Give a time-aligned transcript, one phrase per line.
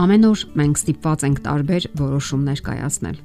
[0.00, 3.16] Ամեն օր մենք ստիպված ենք տարբեր որոշումներ կայացնել։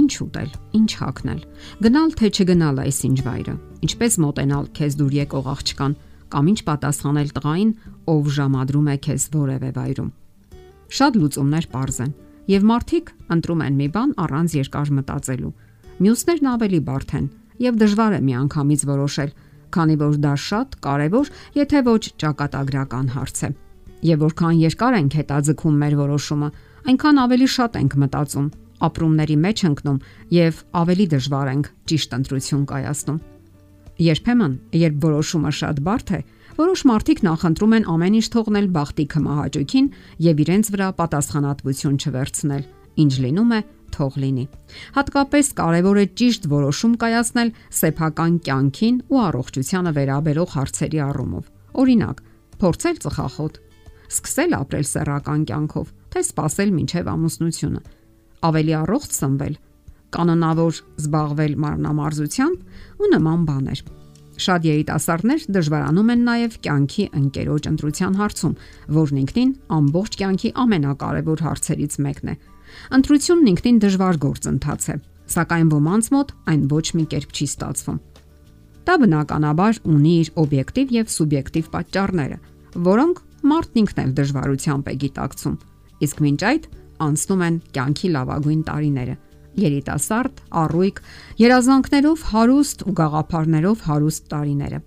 [0.00, 1.40] Ինչ ուտել, ինչ հագնել,
[1.82, 3.54] գնալ թե չգնալ այս ինչ վայրը,
[3.88, 5.96] ինչպես մոտենալ քեզ դուր եկող աղջկան
[6.30, 7.72] կամ ինչ պատասխանել տղային,
[8.14, 10.12] ով ժամադրում է քեզ որևէ վայրում։
[10.94, 12.12] Շատ լուծումներ པարզ են,
[12.54, 15.54] եւ մարդիկ ընտրում են մի բան առանց երկար մտածելու։
[16.06, 17.26] Մյուսներն ավելի բարդ են
[17.66, 19.34] եւ դժվար է միանգամից որոշել,
[19.74, 23.50] քանի որ դա շատ կարեւոր, եթե ոչ ճակատագրական հարց է
[24.06, 26.48] եւ որքան երկար ենք հետաձգում մեր որոշումը,
[26.90, 28.48] այնքան ավելի շատ ենք մտածում,
[28.80, 29.98] ապրումների մեջ ընկնում
[30.34, 33.18] եւ ավելի դժվար ենք ճիշտ ընտրություն կայացնում։
[34.00, 36.20] Երբեմն, երբ որոշումը շատ բարդ է,
[36.60, 39.90] որոշ մարդիկ նախընտրում են ամեն ինչ թողնել բախտի կմահաճույքին
[40.24, 42.64] եւ իրենց վրա պատասխանատվություն չվերցնել,
[43.04, 44.44] ինչ լինում է թող լինի։
[44.96, 52.22] Հատկապես կարևոր է ճիշտ որոշում կայացնել սեփական կյանքին ու առողջությանը վերաբերող հարցերի առումով։ Օրինակ,
[52.60, 53.54] փորձել ծխախոտ,
[54.10, 57.80] սկսել ապրել սեռական կյանքով, թե սпасել մինչև ամուսնությունը,
[58.50, 59.54] ավելի առողջ սնվել,
[60.10, 63.82] կանոնավոր զբաղվել մարմնամարզությամբ ու նման բաներ։
[64.40, 68.54] Շատ երիտասարդներ դժվարանում են նաև կյանքի ընկերոջ ընտրության հարցում,
[68.96, 72.34] որն ինքնին ամբողջ կյանքի ամենակարևոր հարցերից մեկն է։
[72.96, 74.96] Ընտրությունն ինքնին դժվար գործընթաց է,
[75.34, 77.98] սակայն ոմանց մոտ այն ոչ մի կերպ չի ստացվում։
[78.88, 82.38] Դա բնականաբար ունի իր օբյեկտիվ եւ սուբյեկտիվ պատճառները,
[82.90, 85.56] որոնք մարդն ինքն էլ դժվարությամբ է գիտակցում։
[86.06, 86.68] Իսկ մինչ այդ
[87.00, 89.16] անցնում են կյանքի լավագույն տարիները։
[89.60, 91.00] Երիտասարդ, առույգ,
[91.40, 94.78] երազանքներով հարուստ ու գաղափարներով հարուստ տարիները։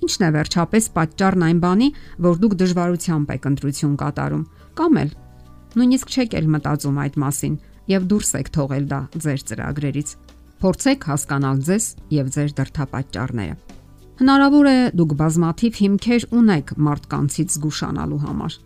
[0.00, 1.88] Ինչն է վերջապես պատճառն այն բանի,
[2.26, 4.44] որ դուք դժվարությամբ եք ընտրություն կատարում,
[4.80, 5.10] կամ էլ
[5.80, 7.58] նույնիսկ չեք էլ մտածում այդ մասին
[7.90, 10.14] եւ դուրս եք թողել դա ձեր ծրագրերից։
[10.60, 11.84] Փորձեք հասկանալ ձեզ
[12.20, 13.69] եւ ձեր դրթապաճառները։
[14.20, 18.56] Հնարավոր է դուք բազմաթիվ հիմքեր ունեք մարդկանցից զգուշանալու համար։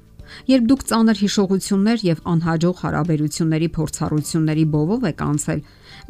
[0.51, 5.61] Երբ դուք ծանր հիշողություններ եւ անհաջող հարաբերությունների փորձառությունների բովով եք անցել,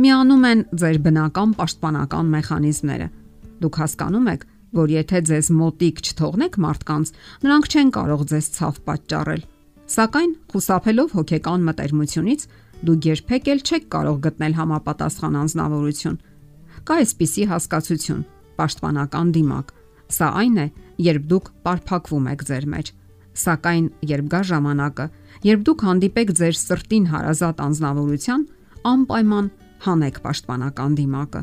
[0.00, 3.08] միանում են ձեր բնական պաշտպանական մեխանիզմները։
[3.60, 4.46] Դուք հասկանում եք,
[4.80, 7.12] որ եթե ձեզ մոտիկ չթողնեք մարդկանց,
[7.44, 9.42] նրանք չեն կարող ձեզ ցավ պատճառել։
[9.92, 12.46] Սակայն խուսափելով հոգեկան մտերմությունից,
[12.88, 16.16] դուք երբեք էլ չեք կարող գտնել համապատասխան անznավորություն։
[16.88, 18.24] Կա այսպիսի հասկացություն
[18.59, 19.72] պաշտպանական դիմակ։
[20.15, 20.66] Սա այն է,
[21.04, 22.91] երբ դուք պարփակվում եք ձեր մեջ։
[23.34, 25.06] Սակայն երբ գա ժամանակը,
[25.48, 28.44] երբ դուք հանդիպեք ձեր սրտին հարազատ անznավորության,
[28.94, 29.48] անպայման
[29.84, 31.43] հանեք պաշտպանական դիմակը։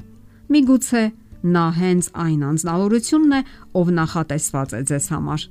[0.52, 1.04] Միգուցե
[1.52, 3.42] նա հենց այն անznավորությունն է,
[3.82, 5.46] ով նախատեսված է ձեզ համար։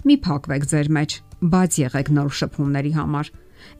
[0.00, 1.10] Մի փակվեք ձեր մեջ,
[1.52, 3.30] բաց եղեք նոր շփումների համար։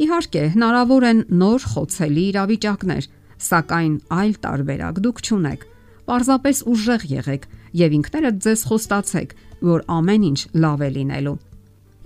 [0.05, 3.05] Իհարկե, հնարավոր են նոր խոցելի իրավիճակներ,
[3.41, 5.63] սակայն այլ տարբերակ դուք չունեք
[6.11, 7.45] Պարզապես ուժեղ եղեք
[7.81, 11.35] եւ ինքներդ ձեզ խոստացեք, որ ամեն ինչ լավ է լինելու։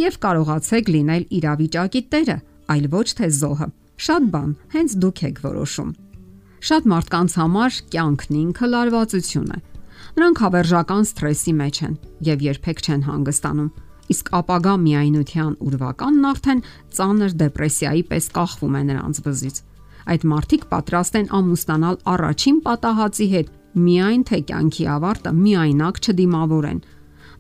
[0.05, 2.37] Եվ կարողացեք լինել իրավիճակի տերը,
[2.75, 3.69] այլ ոչ թե զոհը։
[4.05, 5.95] Շատ բան հենց դուք եք որոշում։
[6.69, 9.59] Շատ մարդկանց համար կյանքն ինքը լարվածություն է։
[10.15, 11.99] Նրանք հավերժական սթրեսի մեջ են
[12.29, 13.73] եւ երբեք չեն հանգստանում
[14.15, 16.63] իսկ ապագա միայնության ուրվականն արդեն
[16.97, 19.61] ծանր դեպրեսիայի պես կախվում է նրանց վզից։
[20.05, 26.81] Այդ մարդիկ պատրաստ են ամուսնանալ առաջին պատահածի հետ միայն թե կյանքի ավարտը միայնակ չդիմավորեն։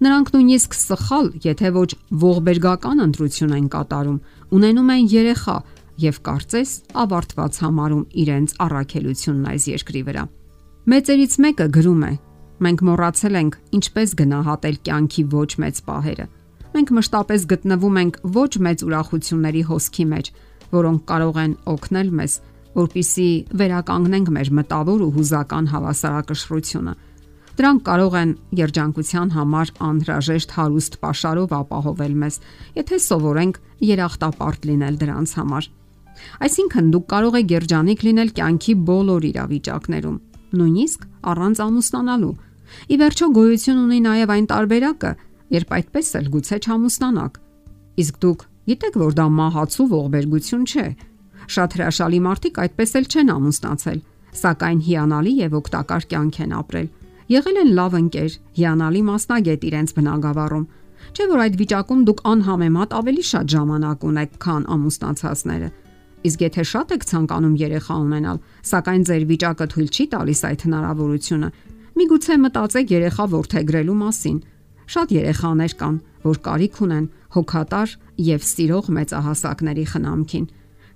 [0.04, 1.90] Նրանք նույնիսկ սխալ, եթե ոչ
[2.24, 4.18] ողբերգական ընտրություն են կատարում,
[4.58, 5.56] ունենում են երեխա
[6.04, 6.70] եւ կարծես
[7.04, 10.24] ավարտված համարում իրենց առաքելությունն այս երկրի վրա։
[10.90, 12.12] Մեծերից մեկը գրում է.
[12.64, 16.26] Մենք մոռացել ենք ինչպես գնահատել կյանքի ոչ մեծ պահերը։
[16.74, 20.30] Մենք մշտապես գտնվում ենք ոչ մեծ ուրախությունների հոսքի մեջ,
[20.74, 22.32] որոնք կարող են օգնել մեզ
[22.74, 23.28] որpիսի
[23.60, 26.94] վերականգնենք մեր մտավոր ու հուզական հավասարակշռությունը։
[27.54, 32.38] Դրանք կարող են երջանկության համար անհրաժեշտ հարուստ pašարով ապահովել մեզ,
[32.80, 33.60] եթե սովորենք
[33.94, 35.68] երախտապարտ լինել դրանց համար։
[36.46, 40.18] Այսինքն դուք կարող եք երջանիկ լինել կյանքի բոլոր իրավիճակներում,
[40.58, 42.34] նույնիսկ առանց ամուսնանալու։
[42.90, 45.10] Ի վերջո գոյություն ունի նաև այն տարբերակը,
[45.54, 47.40] երբ այդպես էլ գուցե չամուսնանաք։
[48.02, 50.86] Իսկ դուք գիտեք, որ դա մահացու ողբերգություն չէ,
[51.44, 53.98] Շատ հրաշալի մարդիկ այդպես էլ չեն ամուսնացել,
[54.40, 56.88] սակայն հիանալի եւ օգտակար կյանք են ապրել։
[57.34, 60.64] Եղել են լավ ընկեր, հիանալի մասնագետ իրենց բնակավարում։
[61.14, 65.68] Չէ՞ որ այդ վիճակում դուք անհամեմատ ավելի շատ ժամանակ ունեք, քան ամուսնացածները։
[66.24, 71.48] Իսկ եթե շատ եք ցանկանում երեխա ունենալ, սակայն ձեր վիճակը թույլ չի տալիս այդ հնարավորությունը,
[72.00, 74.38] միգուցե մտածեք երեխա ворթեգրելու մասին։
[74.94, 77.94] Շատ երեխաներ կան, որ կարիք ունեն հոգատար
[78.24, 80.46] եւ սիրող մեծահասակների խնամքին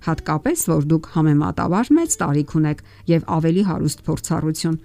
[0.05, 4.77] հատկապես որ դուք համեմատաբար մեծ տարիք ունեք եւ ավելի հարուստ փորձառություն։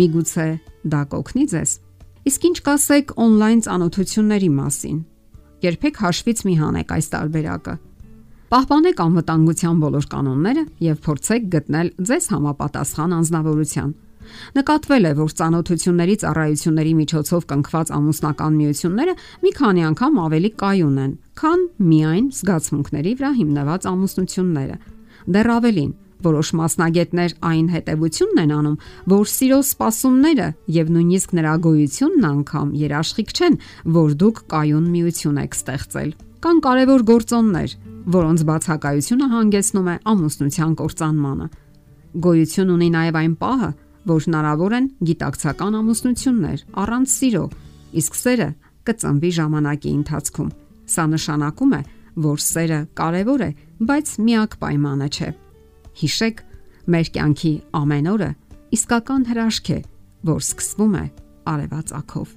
[0.00, 0.48] Միգուցե
[0.90, 1.70] դա կօգնի ձեզ։
[2.30, 4.98] Իսկ ինչ կասեք on-line ծանոթությունների մասին։
[5.64, 7.74] Երբեք հաշվից մի հանեք այս տարբերակը։
[8.50, 13.90] Պահպանեք անվտանգության բոլոր կանոնները եւ փորձեք գտնել ձեզ համապատասխան անznավորություն։
[14.56, 19.14] Նկատվել է, որ ցանոթությունների ծառայությունների միջոցով կնքված ամուսնական միությունները
[19.44, 24.76] մի քանի անգամ ավելի կայուն են, քան միայն զգացմունքների վրա հիմնված ամուսնությունները։
[25.30, 25.92] Դեռ ավելին,
[26.24, 28.76] որոշ մասնագետներ այն հետևությունն են անում,
[29.12, 33.58] որ սիրո սпасումները եւ նույնիսկ նրա գոյությունն անգամ երաշխիք չեն,
[33.96, 37.70] որ դուք կայուն միություն եք ստեղծել։ Կան կարևոր գործոններ,
[38.16, 41.46] որոնց բացակայությունը հանգեցնում է ամուսնության կործանմանը։
[42.24, 43.70] Գոյություն ունի նաև այն պահը,
[44.08, 47.44] որ հնարավոր են գիտակցական ամուսնություններ առանց սիրո,
[48.00, 48.48] իսկ սերը
[48.88, 50.50] կծնվի ժամանակի ընթացքում։
[50.90, 51.82] Սա նշանակում է,
[52.24, 53.50] որ սերը կարևոր է,
[53.90, 55.30] բայց միակ պայմանը չէ։
[56.00, 56.44] Հիշեք,
[56.90, 58.30] մեր կյանքի ամեն օրը
[58.76, 59.80] իսկական հրաշք է,
[60.30, 61.04] որ սկսվում է
[61.50, 62.36] արևածագով։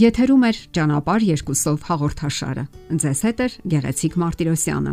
[0.00, 2.64] Եթերում է ճանապար երկուսով հաղորդաշարը։
[3.02, 4.92] Ձեզ հետ է Գեղեցիկ Մարտիրոսյանը։